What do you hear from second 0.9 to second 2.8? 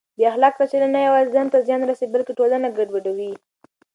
نه یوازې ځان ته زیان رسوي بلکه ټولنه